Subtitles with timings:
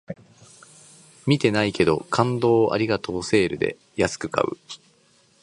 [1.27, 4.57] 見てないけど、感動をありがとうセールで安く買う